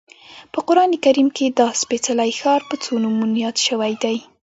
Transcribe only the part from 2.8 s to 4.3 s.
څو نومونو یاد شوی دی.